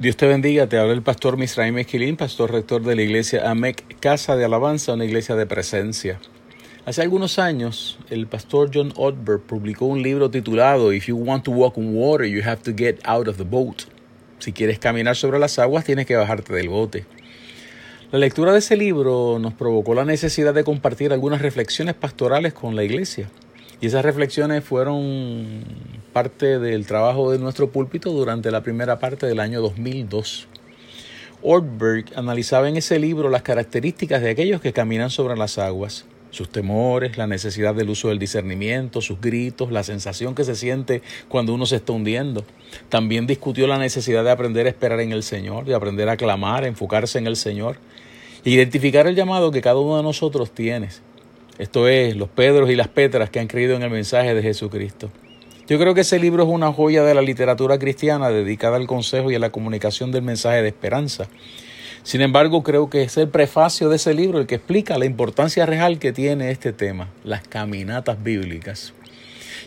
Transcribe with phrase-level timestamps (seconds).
[0.00, 3.98] Dios te bendiga, te habla el pastor Misraim Esquilín, pastor rector de la iglesia AMEC
[3.98, 6.20] Casa de Alabanza, una iglesia de presencia.
[6.86, 11.50] Hace algunos años, el pastor John Ortberg publicó un libro titulado If you want to
[11.50, 13.88] walk on water, you have to get out of the boat.
[14.38, 17.04] Si quieres caminar sobre las aguas, tienes que bajarte del bote.
[18.12, 22.76] La lectura de ese libro nos provocó la necesidad de compartir algunas reflexiones pastorales con
[22.76, 23.28] la iglesia.
[23.80, 25.62] Y esas reflexiones fueron
[26.12, 30.48] parte del trabajo de nuestro púlpito durante la primera parte del año 2002.
[31.42, 36.48] Ortberg analizaba en ese libro las características de aquellos que caminan sobre las aguas, sus
[36.48, 41.54] temores, la necesidad del uso del discernimiento, sus gritos, la sensación que se siente cuando
[41.54, 42.44] uno se está hundiendo.
[42.88, 46.64] También discutió la necesidad de aprender a esperar en el Señor, de aprender a clamar,
[46.64, 47.76] a enfocarse en el Señor,
[48.44, 50.88] e identificar el llamado que cada uno de nosotros tiene
[51.58, 55.10] esto es, los Pedros y las Petras que han creído en el mensaje de Jesucristo.
[55.68, 59.30] Yo creo que ese libro es una joya de la literatura cristiana dedicada al consejo
[59.30, 61.28] y a la comunicación del mensaje de esperanza.
[62.04, 65.66] Sin embargo, creo que es el prefacio de ese libro el que explica la importancia
[65.66, 68.94] real que tiene este tema, las caminatas bíblicas.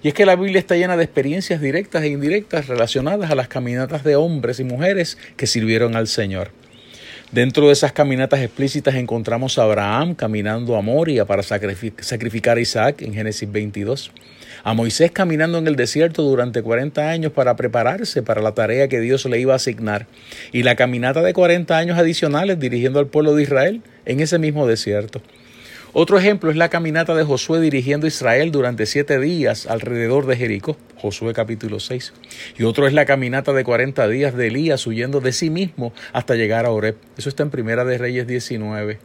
[0.01, 3.47] Y es que la Biblia está llena de experiencias directas e indirectas relacionadas a las
[3.47, 6.51] caminatas de hombres y mujeres que sirvieron al Señor.
[7.31, 13.01] Dentro de esas caminatas explícitas encontramos a Abraham caminando a Moria para sacrificar a Isaac
[13.03, 14.11] en Génesis 22.
[14.65, 18.99] A Moisés caminando en el desierto durante 40 años para prepararse para la tarea que
[18.99, 20.07] Dios le iba a asignar.
[20.51, 24.67] Y la caminata de 40 años adicionales dirigiendo al pueblo de Israel en ese mismo
[24.67, 25.21] desierto.
[25.93, 30.37] Otro ejemplo es la caminata de Josué dirigiendo a Israel durante siete días alrededor de
[30.37, 32.13] Jericó, Josué capítulo 6.
[32.57, 36.35] Y otro es la caminata de 40 días de Elías huyendo de sí mismo hasta
[36.35, 36.95] llegar a Oreb.
[37.17, 38.99] Eso está en Primera de Reyes 19.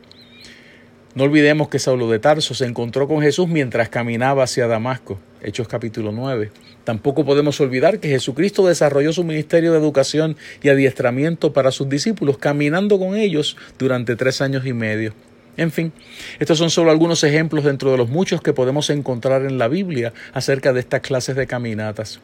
[1.16, 5.66] No olvidemos que Saulo de Tarso se encontró con Jesús mientras caminaba hacia Damasco, Hechos
[5.66, 6.52] capítulo 9.
[6.84, 12.38] Tampoco podemos olvidar que Jesucristo desarrolló su ministerio de educación y adiestramiento para sus discípulos,
[12.38, 15.14] caminando con ellos durante tres años y medio.
[15.56, 15.92] En fin,
[16.38, 20.12] estos son solo algunos ejemplos dentro de los muchos que podemos encontrar en la Biblia
[20.32, 22.20] acerca de estas clases de caminatas.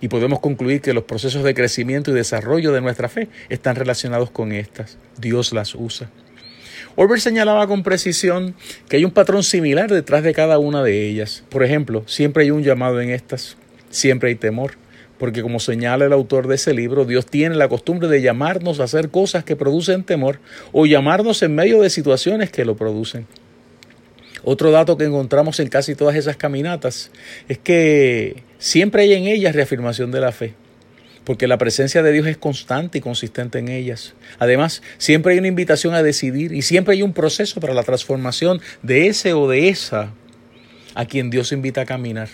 [0.00, 4.30] Y podemos concluir que los procesos de crecimiento y desarrollo de nuestra fe están relacionados
[4.30, 4.98] con estas.
[5.18, 6.10] Dios las usa.
[6.96, 8.54] Orber señalaba con precisión
[8.88, 11.42] que hay un patrón similar detrás de cada una de ellas.
[11.48, 13.56] Por ejemplo, siempre hay un llamado en estas,
[13.90, 14.72] siempre hay temor,
[15.18, 18.84] porque como señala el autor de ese libro, Dios tiene la costumbre de llamarnos a
[18.84, 20.40] hacer cosas que producen temor
[20.72, 23.26] o llamarnos en medio de situaciones que lo producen.
[24.42, 27.10] Otro dato que encontramos en casi todas esas caminatas
[27.48, 30.52] es que siempre hay en ellas reafirmación de la fe,
[31.24, 34.14] porque la presencia de Dios es constante y consistente en ellas.
[34.38, 38.60] Además, siempre hay una invitación a decidir y siempre hay un proceso para la transformación
[38.82, 40.12] de ese o de esa
[40.94, 42.28] a quien Dios invita a caminar.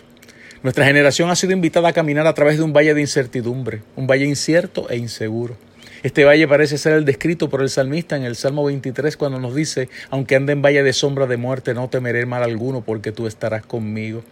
[0.63, 4.07] Nuestra generación ha sido invitada a caminar a través de un valle de incertidumbre, un
[4.07, 5.57] valle incierto e inseguro.
[6.03, 9.55] Este valle parece ser el descrito por el salmista en el Salmo 23 cuando nos
[9.55, 13.27] dice, aunque ande en valle de sombra de muerte, no temeré mal alguno porque tú
[13.27, 14.23] estarás conmigo.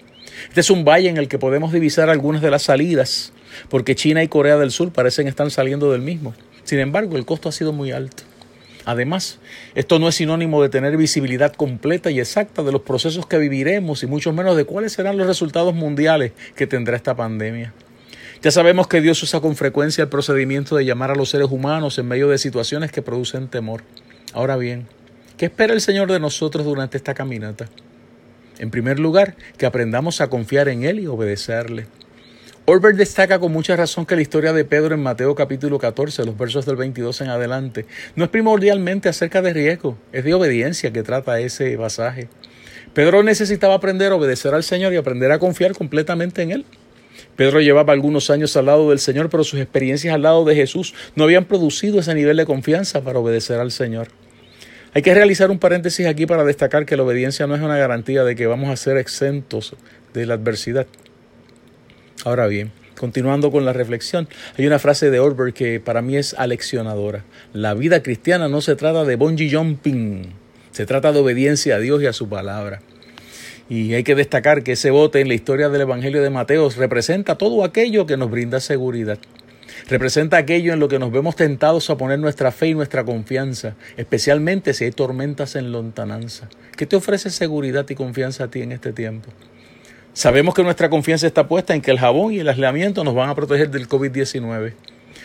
[0.48, 3.32] Este es un valle en el que podemos divisar algunas de las salidas,
[3.70, 6.34] porque China y Corea del Sur parecen estar saliendo del mismo.
[6.64, 8.24] Sin embargo, el costo ha sido muy alto.
[8.88, 9.38] Además,
[9.74, 14.02] esto no es sinónimo de tener visibilidad completa y exacta de los procesos que viviremos
[14.02, 17.74] y mucho menos de cuáles serán los resultados mundiales que tendrá esta pandemia.
[18.40, 21.98] Ya sabemos que Dios usa con frecuencia el procedimiento de llamar a los seres humanos
[21.98, 23.82] en medio de situaciones que producen temor.
[24.32, 24.86] Ahora bien,
[25.36, 27.68] ¿qué espera el Señor de nosotros durante esta caminata?
[28.58, 31.88] En primer lugar, que aprendamos a confiar en Él y obedecerle.
[32.70, 36.36] Orber destaca con mucha razón que la historia de Pedro en Mateo capítulo 14, los
[36.36, 41.02] versos del 22 en adelante, no es primordialmente acerca de riesgo, es de obediencia que
[41.02, 42.28] trata ese pasaje.
[42.92, 46.66] Pedro necesitaba aprender a obedecer al Señor y aprender a confiar completamente en Él.
[47.36, 50.92] Pedro llevaba algunos años al lado del Señor, pero sus experiencias al lado de Jesús
[51.14, 54.08] no habían producido ese nivel de confianza para obedecer al Señor.
[54.92, 58.24] Hay que realizar un paréntesis aquí para destacar que la obediencia no es una garantía
[58.24, 59.74] de que vamos a ser exentos
[60.12, 60.86] de la adversidad.
[62.24, 64.28] Ahora bien, Continuando con la reflexión,
[64.58, 67.24] hay una frase de Orber que para mí es aleccionadora.
[67.52, 70.32] La vida cristiana no se trata de bungee jumping,
[70.72, 72.80] se trata de obediencia a Dios y a su palabra.
[73.68, 77.38] Y hay que destacar que ese bote en la historia del Evangelio de Mateo representa
[77.38, 79.18] todo aquello que nos brinda seguridad.
[79.88, 83.76] Representa aquello en lo que nos vemos tentados a poner nuestra fe y nuestra confianza,
[83.96, 86.48] especialmente si hay tormentas en lontananza.
[86.76, 89.30] ¿Qué te ofrece seguridad y confianza a ti en este tiempo?
[90.12, 93.30] Sabemos que nuestra confianza está puesta en que el jabón y el aislamiento nos van
[93.30, 94.74] a proteger del COVID-19.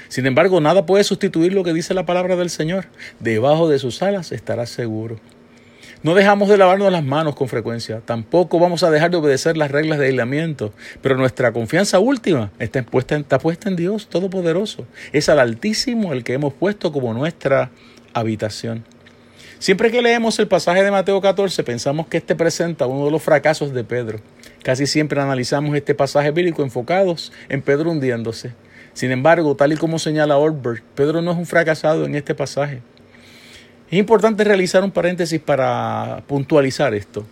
[0.07, 2.85] Sin embargo, nada puede sustituir lo que dice la palabra del Señor.
[3.19, 5.19] Debajo de sus alas estarás seguro.
[6.03, 9.71] No dejamos de lavarnos las manos con frecuencia, tampoco vamos a dejar de obedecer las
[9.71, 14.85] reglas de aislamiento, pero nuestra confianza última está puesta, está puesta en Dios Todopoderoso.
[15.13, 17.71] Es al Altísimo el que hemos puesto como nuestra
[18.13, 18.83] habitación.
[19.59, 23.23] Siempre que leemos el pasaje de Mateo 14 pensamos que este presenta uno de los
[23.23, 24.19] fracasos de Pedro.
[24.63, 28.53] Casi siempre analizamos este pasaje bíblico enfocados en Pedro hundiéndose.
[28.93, 32.81] Sin embargo, tal y como señala Orberg, Pedro no es un fracasado en este pasaje.
[33.91, 37.25] Es importante realizar un paréntesis para puntualizar esto.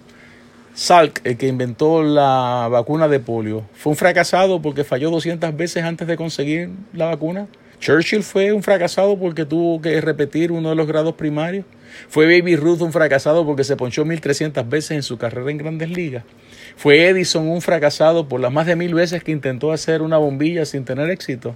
[0.73, 5.83] Salk, el que inventó la vacuna de polio, fue un fracasado porque falló 200 veces
[5.83, 7.47] antes de conseguir la vacuna.
[7.81, 11.65] Churchill fue un fracasado porque tuvo que repetir uno de los grados primarios.
[12.09, 15.89] Fue Baby Ruth un fracasado porque se ponchó 1300 veces en su carrera en grandes
[15.89, 16.23] ligas.
[16.77, 20.63] Fue Edison un fracasado por las más de mil veces que intentó hacer una bombilla
[20.65, 21.55] sin tener éxito.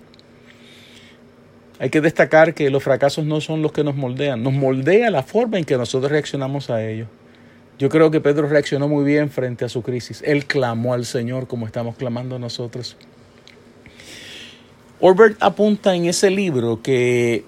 [1.78, 5.22] Hay que destacar que los fracasos no son los que nos moldean, nos moldea la
[5.22, 7.08] forma en que nosotros reaccionamos a ellos.
[7.78, 10.24] Yo creo que Pedro reaccionó muy bien frente a su crisis.
[10.26, 12.98] Él clamó al Señor como estamos clamando nosotros.
[15.00, 17.44] Orbert apunta en ese libro que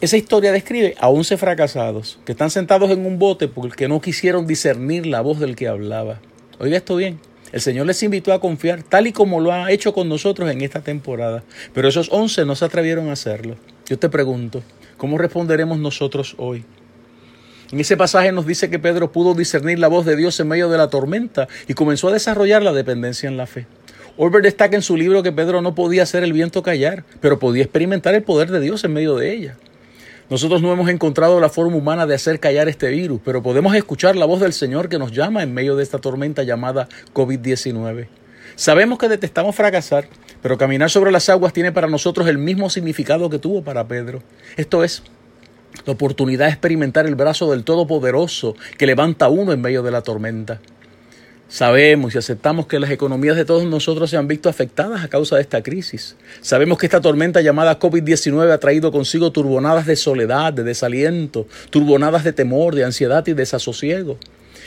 [0.00, 4.46] esa historia describe a once fracasados que están sentados en un bote porque no quisieron
[4.46, 6.20] discernir la voz del que hablaba.
[6.60, 7.18] Oiga esto bien.
[7.50, 10.60] El Señor les invitó a confiar tal y como lo ha hecho con nosotros en
[10.60, 11.42] esta temporada.
[11.74, 13.56] Pero esos once no se atrevieron a hacerlo.
[13.86, 14.62] Yo te pregunto,
[14.98, 16.64] ¿cómo responderemos nosotros hoy?
[17.72, 20.68] En ese pasaje nos dice que Pedro pudo discernir la voz de Dios en medio
[20.68, 23.66] de la tormenta y comenzó a desarrollar la dependencia en la fe.
[24.20, 27.62] Olbert destaca en su libro que Pedro no podía hacer el viento callar, pero podía
[27.62, 29.56] experimentar el poder de Dios en medio de ella.
[30.28, 34.16] Nosotros no hemos encontrado la forma humana de hacer callar este virus, pero podemos escuchar
[34.16, 38.08] la voz del Señor que nos llama en medio de esta tormenta llamada COVID-19.
[38.56, 40.08] Sabemos que detestamos fracasar,
[40.42, 44.20] pero caminar sobre las aguas tiene para nosotros el mismo significado que tuvo para Pedro.
[44.56, 45.04] Esto es,
[45.86, 49.92] la oportunidad de experimentar el brazo del Todopoderoso que levanta a uno en medio de
[49.92, 50.60] la tormenta.
[51.48, 55.36] Sabemos y aceptamos que las economías de todos nosotros se han visto afectadas a causa
[55.36, 56.14] de esta crisis.
[56.42, 62.22] Sabemos que esta tormenta llamada COVID-19 ha traído consigo turbonadas de soledad, de desaliento, turbonadas
[62.22, 64.18] de temor, de ansiedad y desasosiego.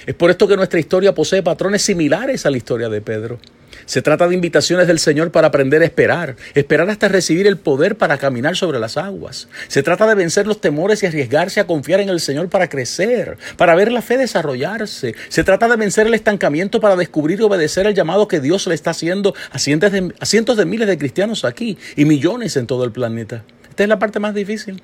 [0.06, 3.40] Es por esto que nuestra historia posee patrones similares a la historia de Pedro.
[3.86, 7.98] Se trata de invitaciones del Señor para aprender a esperar, esperar hasta recibir el poder
[7.98, 9.48] para caminar sobre las aguas.
[9.68, 13.38] Se trata de vencer los temores y arriesgarse a confiar en el Señor para crecer,
[13.58, 15.16] para ver la fe desarrollarse.
[15.30, 18.76] Se trata de vencer el estancamiento para descubrir y obedecer el llamado que Dios le
[18.76, 23.44] está haciendo a cientos de, miles de cristianos aquí y millones en todo el planeta.
[23.70, 24.82] Esta es la parte más difícil.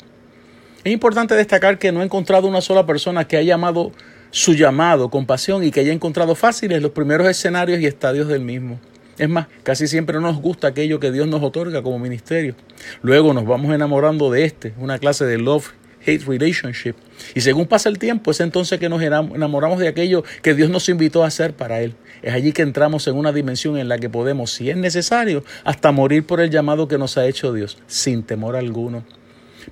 [0.83, 3.91] Es importante destacar que no he encontrado una sola persona que haya amado
[4.31, 8.41] su llamado con pasión y que haya encontrado fáciles los primeros escenarios y estadios del
[8.41, 8.79] mismo.
[9.17, 12.55] Es más, casi siempre nos gusta aquello que Dios nos otorga como ministerio.
[13.01, 16.93] Luego nos vamos enamorando de este, una clase de love-hate relationship.
[17.33, 20.87] Y según pasa el tiempo, es entonces que nos enamoramos de aquello que Dios nos
[20.87, 21.95] invitó a hacer para Él.
[22.21, 25.91] Es allí que entramos en una dimensión en la que podemos, si es necesario, hasta
[25.91, 29.03] morir por el llamado que nos ha hecho Dios, sin temor alguno.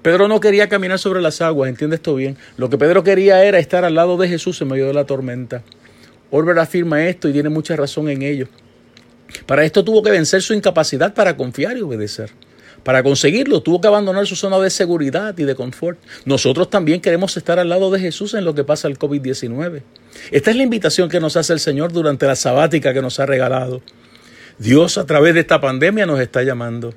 [0.01, 2.37] Pedro no quería caminar sobre las aguas, entiende esto bien.
[2.57, 5.63] Lo que Pedro quería era estar al lado de Jesús en medio de la tormenta.
[6.31, 8.47] Orber afirma esto y tiene mucha razón en ello.
[9.45, 12.31] Para esto tuvo que vencer su incapacidad para confiar y obedecer.
[12.83, 15.97] Para conseguirlo tuvo que abandonar su zona de seguridad y de confort.
[16.25, 19.81] Nosotros también queremos estar al lado de Jesús en lo que pasa al COVID-19.
[20.31, 23.25] Esta es la invitación que nos hace el Señor durante la sabática que nos ha
[23.25, 23.81] regalado.
[24.59, 26.93] Dios a través de esta pandemia nos está llamando.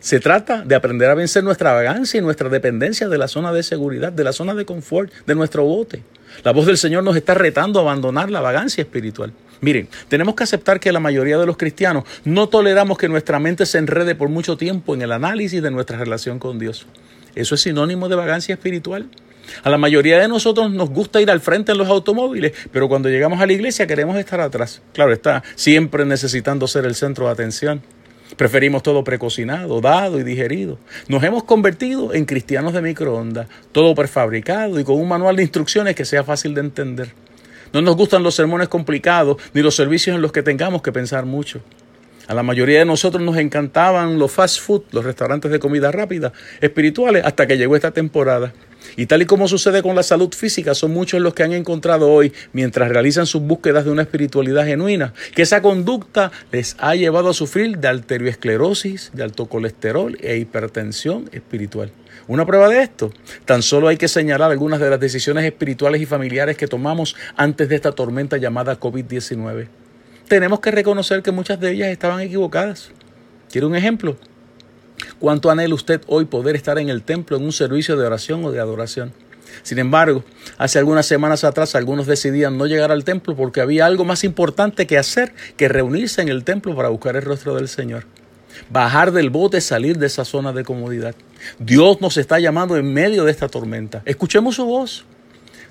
[0.00, 3.62] Se trata de aprender a vencer nuestra vagancia y nuestra dependencia de la zona de
[3.62, 6.02] seguridad, de la zona de confort, de nuestro bote.
[6.44, 9.32] La voz del Señor nos está retando a abandonar la vagancia espiritual.
[9.60, 13.64] Miren, tenemos que aceptar que la mayoría de los cristianos no toleramos que nuestra mente
[13.64, 16.86] se enrede por mucho tiempo en el análisis de nuestra relación con Dios.
[17.34, 19.08] ¿Eso es sinónimo de vagancia espiritual?
[19.62, 23.08] A la mayoría de nosotros nos gusta ir al frente en los automóviles, pero cuando
[23.08, 24.82] llegamos a la iglesia queremos estar atrás.
[24.92, 27.82] Claro está, siempre necesitando ser el centro de atención.
[28.36, 30.78] Preferimos todo precocinado, dado y digerido.
[31.08, 35.94] Nos hemos convertido en cristianos de microondas, todo prefabricado y con un manual de instrucciones
[35.94, 37.12] que sea fácil de entender.
[37.72, 41.26] No nos gustan los sermones complicados ni los servicios en los que tengamos que pensar
[41.26, 41.60] mucho.
[42.28, 46.32] A la mayoría de nosotros nos encantaban los fast food, los restaurantes de comida rápida,
[46.60, 48.52] espirituales, hasta que llegó esta temporada.
[48.96, 52.10] Y tal y como sucede con la salud física, son muchos los que han encontrado
[52.10, 57.30] hoy, mientras realizan sus búsquedas de una espiritualidad genuina, que esa conducta les ha llevado
[57.30, 61.92] a sufrir de arterioesclerosis, de alto colesterol e hipertensión espiritual.
[62.28, 63.12] Una prueba de esto,
[63.44, 67.68] tan solo hay que señalar algunas de las decisiones espirituales y familiares que tomamos antes
[67.68, 69.68] de esta tormenta llamada COVID-19.
[70.28, 72.90] Tenemos que reconocer que muchas de ellas estaban equivocadas.
[73.50, 74.16] ¿Quiere un ejemplo?
[75.22, 78.50] ¿Cuánto anhela usted hoy poder estar en el templo en un servicio de oración o
[78.50, 79.12] de adoración?
[79.62, 80.24] Sin embargo,
[80.58, 84.84] hace algunas semanas atrás algunos decidían no llegar al templo porque había algo más importante
[84.84, 88.04] que hacer que reunirse en el templo para buscar el rostro del Señor.
[88.68, 91.14] Bajar del bote, salir de esa zona de comodidad.
[91.60, 94.02] Dios nos está llamando en medio de esta tormenta.
[94.04, 95.04] Escuchemos su voz.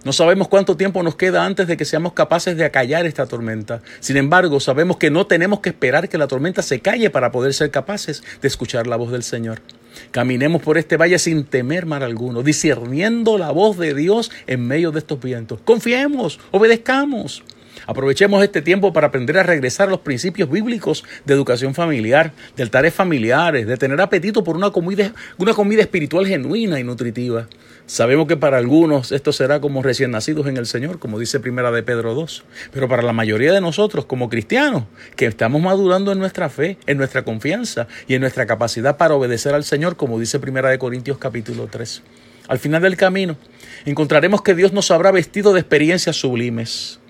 [0.04, 3.84] No sabemos cuánto tiempo nos queda antes de que seamos capaces de acallar esta tormenta.
[4.00, 7.54] Sin embargo, sabemos que no tenemos que esperar que la tormenta se calle para poder
[7.54, 9.62] ser capaces de escuchar la voz del Señor.
[10.10, 14.92] Caminemos por este valle sin temer mal alguno, discerniendo la voz de Dios en medio
[14.92, 15.60] de estos vientos.
[15.64, 17.44] Confiemos, obedezcamos.
[17.88, 22.64] Aprovechemos este tiempo para aprender a regresar a los principios bíblicos de educación familiar, de
[22.64, 27.48] altares familiares, de tener apetito por una comida, una comida espiritual genuina y nutritiva.
[27.86, 31.72] Sabemos que para algunos esto será como recién nacidos en el Señor, como dice Primera
[31.72, 34.86] de Pedro 2, pero para la mayoría de nosotros como cristianos,
[35.18, 39.54] que estamos madurando en nuestra fe, en nuestra confianza y en nuestra capacidad para obedecer
[39.54, 42.02] al Señor, como dice Primera de Corintios capítulo 3.
[42.48, 43.36] Al final del camino
[43.84, 47.01] encontraremos que Dios nos habrá vestido de experiencias sublimes,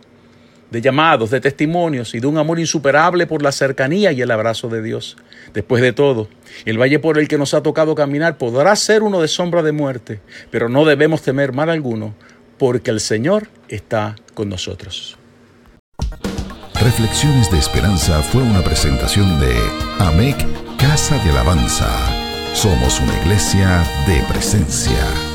[0.72, 4.70] de llamados, de testimonios y de un amor insuperable por la cercanía y el abrazo
[4.70, 5.18] de Dios.
[5.54, 6.30] Después de todo,
[6.66, 9.74] el valle por el que nos ha tocado caminar podrá ser uno de sombra de
[9.74, 12.16] muerte, pero no debemos temer mal alguno,
[12.58, 15.18] porque el Señor está con nosotros.
[16.82, 19.54] Reflexiones de Esperanza fue una presentación de
[20.00, 20.38] AMEC
[20.78, 21.90] Casa de Alabanza.
[22.54, 25.31] Somos una iglesia de presencia.